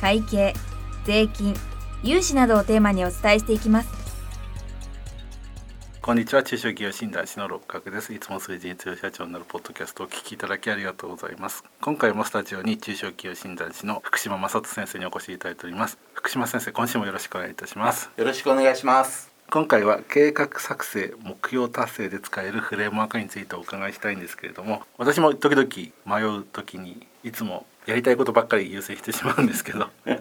[0.00, 0.54] 会計
[1.04, 1.54] 税金
[2.02, 4.06] 融資などをテーマにお伝えしていきます。
[6.02, 6.44] こんにちは。
[6.44, 8.14] 中小企業診断士の六角です。
[8.14, 11.64] いつも数字に強い社長になるポッドキャストをお聞きいただきありがとうございます。
[11.80, 15.98] 今回もスタジオに中小企業診断士の福島正人先生にお越しいただいております。
[16.14, 18.08] 福島先生今週もよろしくお願いいたします。
[18.16, 19.32] よろしくお願いします。
[19.50, 25.68] 今回は計画作成目標達成で使えるフレームワークについてお伺いしたいんですけれども私も時々
[26.04, 29.88] 迷う時にいつもやりたいことばっかり優先してしまうんですけど。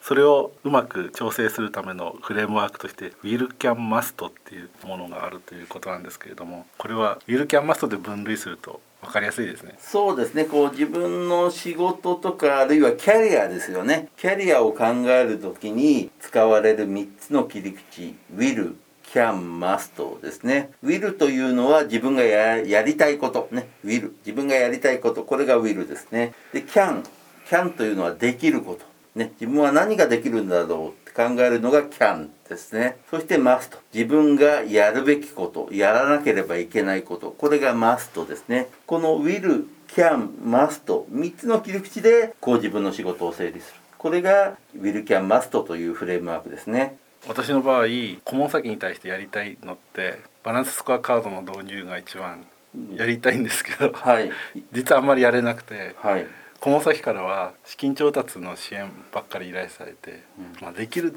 [0.00, 9.74] それをうまく調整するためのフレームワークとして「Will Can Must」っていうものがあるということなんですけれどもこれは「Will Can Must」で分類すると分かりやすいですね。
[9.78, 10.44] そうですね。
[10.44, 14.08] こう自分の仕事とかあるいはキャリアですよね。
[14.16, 18.74] キャリアを考える時に使われる3つの切り口「Will」
[19.12, 20.70] can must ですね。
[20.84, 23.48] will というのは自分がやりたいこと。
[23.50, 25.22] ね will 自分がやりたいこと。
[25.22, 26.34] これが will ですね。
[26.52, 27.04] で can
[27.48, 28.84] can というのはできること。
[29.18, 32.98] ね自分は何ができるんだろうって考えるのが can ですね。
[33.10, 35.68] そして must 自分がやるべきこと。
[35.72, 37.30] やらなければいけないこと。
[37.30, 38.68] これが must ですね。
[38.86, 43.80] この will can must 3つの切り口でこう自分の仕事を整理する。
[43.96, 46.98] これが will can must というフレームワークですね。
[47.26, 47.86] 私の場合
[48.24, 52.46] 顧問先に対してやりたいのってバランススコアカードの導入が一番
[52.94, 54.30] やりたいんですけど、はい、
[54.72, 56.26] 実はあんまりやれなくて、はい、
[56.60, 61.14] 顧問先からは資金調達の支援ばっかり依頼されて、うん、まあ、できる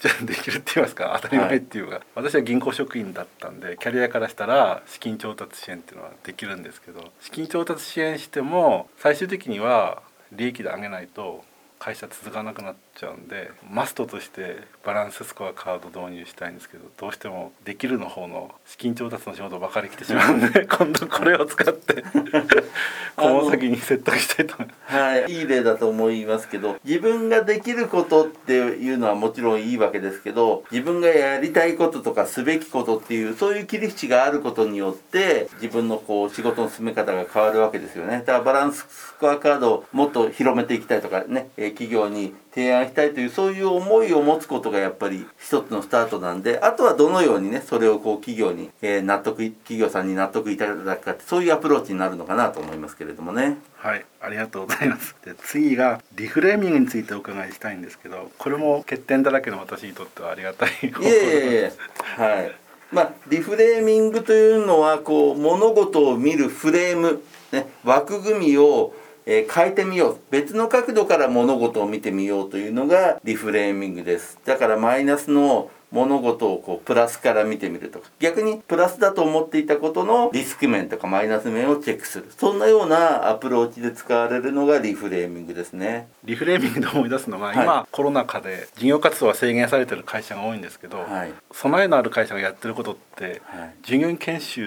[0.00, 11.44] じゃ できるって言いますか当たり前っていうか、はい、私は銀行職員だったんでキャリアからしたら資金調達支援っていうのはできるんですけど資金調達支援しても最終的には利益で上げないと
[11.82, 22.04] 会社続かなくなっちゃうんでマストとしてバランススコアカード導入したいんですけどどうしてもできるの方の資金調達の仕事ばかり来てしまうんで 今度これを使って
[23.16, 24.96] この先に説得したいと思います。
[24.96, 38.18] はい、いい例だと思いますけど自分ができることっていうのはもちろんいいわけですけど自分がやりたいこととかすべきことっていうそういう切り口があることによって自分のこう仕事の進め方が変わるわけですよね。
[38.18, 53.58] だからバランススコアカードをもっと広めていきたいとかね企業に提案したいというそういう思いを持つことがやっぱり一つのスタートなんであとはどのようにねそれをこう企業に、えー、納得企業さんに納得いただくかってそういうアプローチになるのかなと思いますけれどもね。
[53.76, 55.16] はいありがとうございます。
[55.24, 61.72] で次がリフレーミングについてお伺いしたいんですけどこれも欠点だらけの私にとってはありがたいいえいえ
[62.16, 62.52] はい。
[62.92, 68.94] まあリフレーミングというのはこう物事を見るフレーム、ね、枠組みを
[69.26, 70.18] えー、変えてみよう。
[70.30, 74.38] 別の角度から物事を見てみようというのがリフレーミングです。
[74.44, 78.08] だからマイナスの物事をこうプラスから見てみるとか。
[78.18, 82.32] 逆にプラスだと思っていたことのリスク面とかマイナス面をチェックする。
[82.36, 86.08] そんなようなアプローチで使われるのがリフレーミングですね。
[86.24, 94.62] リフレーミングで思い出すのが、はい、今コロナ禍で事業活動は制限されてる会社が多いんですけど、はい、備えのある会社がやってることって、はい、従業員研修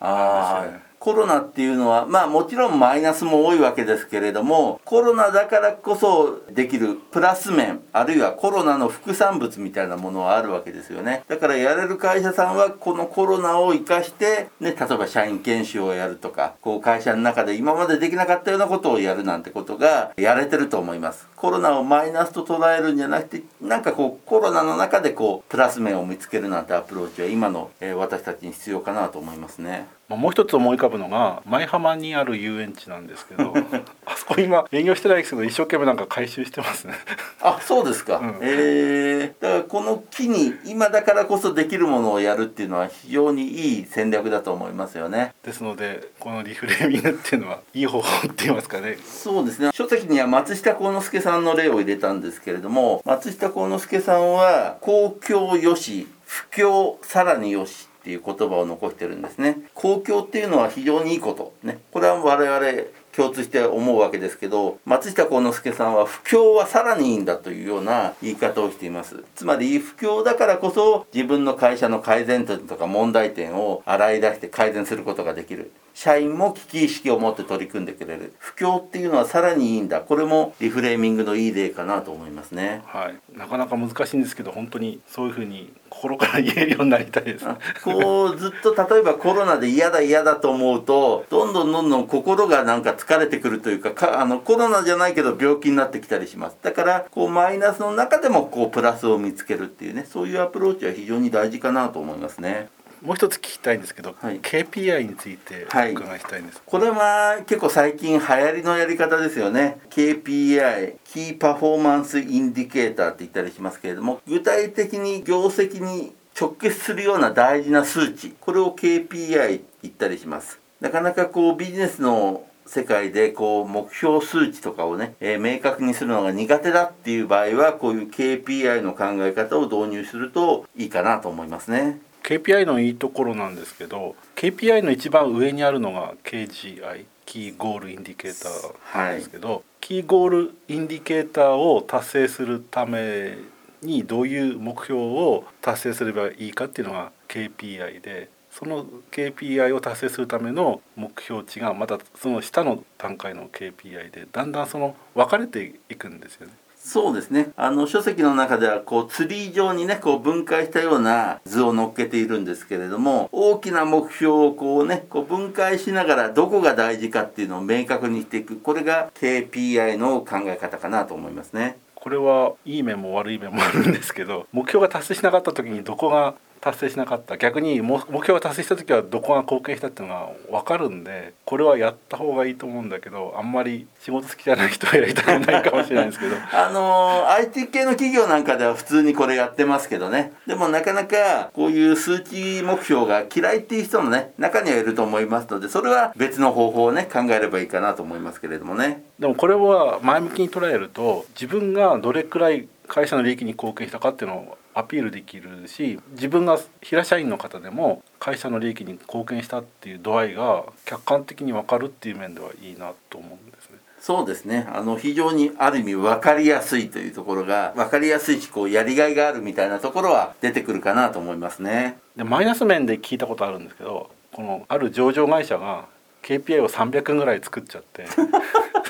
[0.00, 11.24] なんですよねコロナっていうのはまあもちろんマイナスも多いわけですけれどもコロナだからこそできるプラス面あるいはコロナの副産物みたいなものはあるわけですよね。
[11.26, 21.26] だからやれる会社さんはこのコロナを生かしてね例えば社員研修をやるとかこう会社の中で今までできなかったようなことをやるなんてことがやれてると思います。
[21.34, 29.86] コロナをマイナスと捉えるんじゃなくてなんかこうコロナの中でこうプラス面を見つけるなんてアプローチは今の、えー、私たちに必要かなと思いますね。
[30.16, 33.54] もう一つ思い浮かぶのが舞浜にある遊園地なんですけど
[34.06, 36.94] あそこ今営業してないですけど一生懸命なんか回収してますね。
[37.42, 45.32] あそうですか、うん、えー、だからこの木に今だからこそできるものをやるっていうのは非常にいい戦略だと思いますよね。
[45.42, 48.98] ですのでこのリフレーミングっていうのはいい方法って言いますかね。
[49.04, 49.70] そうですね。
[49.72, 59.58] 書籍には松下幸之助さんの例を入れたんですけれども松下幸之助さんは公共よし不況さらによしっていう言葉を残してるんですね。
[59.74, 61.52] 公共っていうのは非常にいいこと。
[61.62, 61.80] ね。
[61.92, 69.22] これは我々共通して思うわけですけど松下幸之助さんは不況はさらにいいんだというような言い方をしています。
[69.34, 75.70] つまり不況だからこそ自分の会社の改善点とか問題点を洗い出して改善することができる。
[76.00, 78.32] 社員も危機意識を持って取り組んでくれる。
[78.38, 80.00] 不況っていうのはさらにいいんだ。
[80.00, 82.80] これもリフレーミングのいい例かなと思いますね。
[82.86, 83.36] はい。
[83.36, 87.44] なかなか難しいんですけど本当にそういうふうに心から言えるようになりたいです。
[87.84, 96.56] こうずっと例えばコロナで嫌だ嫌だと思うとどんどんどんどん心がなんか疲れてくるというかかあのコロナじゃないけど病気になってきたりします。
[96.62, 102.70] だからこうマイナスの中でもこうプラスを見つけるっていうねそういうアプローチは非常に大事かなと思いますね
[103.02, 104.40] もう一つ聞きたいんですけど、はい。
[104.40, 109.80] KPI について伺いしたいんです、これは結構最近流行りのやり方ですよね。
[109.90, 120.58] KPI Key Performance Indicator って言ったりしますけれども具体的に業績に直結するような大事な数値これを KPI って言ったりします。
[120.80, 132.00] なかなかこうビジネスの世界でこう目標数値とかをね、えー明確にするのが苦手だっていう場合はこういう KPI の考え方を導入するといいかなと思いますね。
[132.22, 143.38] KPI のいいところなんですけど KPI の一番上にあるのが KGI key goal indicator なんですけど、 key goal indicator を達成するため
[143.82, 156.52] にどういう目標を達成すればいいかっていうのが KPI でその KPI を達成するための目標値がまたその下の段階の KPI でだんだんその分かれていくんですよね。
[156.82, 171.76] そうですねあの書籍の中ではこうツリー状にねこう分解したような図を載っけているんですけれども大きな目標をこうねこう分解しながらどこが大事かっていうのを明確にしていくこれが KPI の考え方かなと思いますね。
[171.94, 177.36] これはいい面も悪い面もあるんですけど目標が達成しなかった時にどこが達成しなかった。
[177.36, 186.36] 逆にも目標が達成した時はどこが貢献したっていうのが分かるんでこれはやった方がいいと思うんだけどあんまり仕事好きじゃない人はやりたくないかもしれないんですけど。
[186.52, 190.32] あのー IT 系の企業なんかでは普通にこれやってますけどね。
[190.46, 199.02] でもなかなかこういう数値目標が嫌いっていう人もね中にはいると思いますのでそれは別の方法をね考えればいいかなと思いますけれどもね。
[199.18, 213.78] でもこれは前向きに捉えると自分がどれくらい会社の利益に貢献したかっていうのをアピールできるし自分が平社員の方でも会社の利益に貢献したっていう度合いが客観的に分かるっていう面ではいいなと思うんですね。
[214.00, 225.86] そうですねあの非常にある意味分かりやすいというところが分かりやすいしこうやりがいがあるみたいなところは出てくるかなと思いますねでマイナス面で聞いたことあるんですけどこのある上場会社が
[226.22, 228.08] KPI を300ぐらい作っちゃってで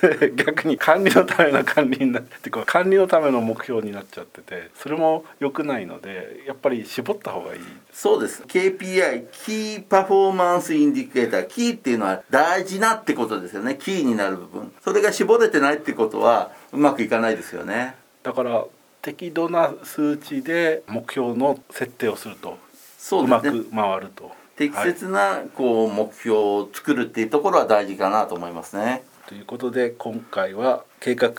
[0.35, 7.61] 逆に管理のための管理になってこう管理のための目標になっちゃっててそれも良くないのでやっぱり絞った方がいい。
[7.93, 8.43] そうです。
[8.45, 13.77] KPI key performance indicator キーっていうのは大事なってことですよね。
[13.81, 14.73] キーになる部分。
[14.83, 17.95] それが絞れてないってことはうまくいかないですよね。
[18.23, 18.65] だから
[19.03, 22.59] 適度な数値で目標の設定をすると
[22.99, 23.57] そうですね。
[23.57, 24.41] うまく回ると。
[24.61, 31.31] 適切なこう目標を作るっていうところは大事かなと思いますねということで今回は計画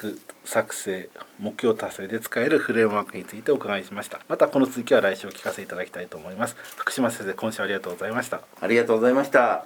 [0.46, 1.10] 作成
[1.40, 4.22] 目標達成で使えるフレームワークについてお伺いしました。
[4.30, 6.56] またこの続きは来週お聞かせいただきたいと思います。
[6.78, 8.40] 福島先生今週はありがとうございました。
[8.62, 9.66] ありがとうございました。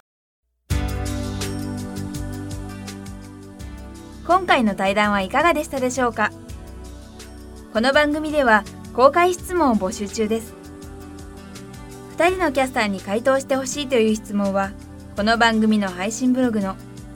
[4.25, 6.31] 今回の対談はいかがでしたでしょうか？
[7.73, 8.63] この番組では
[8.95, 10.55] 公開質問を募集中です。
[12.17, 14.71] 2人のキャスターに回答してほしいという質問は
[15.15, 16.75] この番組の配信ブログの